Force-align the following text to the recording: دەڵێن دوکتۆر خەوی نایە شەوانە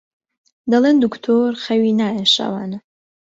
دەڵێن 0.71 0.97
دوکتۆر 1.03 1.51
خەوی 1.63 1.95
نایە 1.99 2.25
شەوانە 2.35 2.79